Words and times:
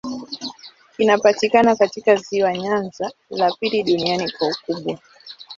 Kinapatikana 0.97 1.75
katika 1.75 2.15
ziwa 2.15 2.53
Nyanza, 2.57 3.11
la 3.29 3.51
pili 3.59 3.83
duniani 3.83 4.31
kwa 4.31 4.47
ukubwa. 4.47 4.99